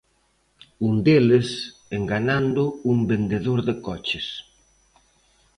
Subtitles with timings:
[0.87, 1.49] Un deles,
[1.99, 4.27] enganando un vendedor de coches.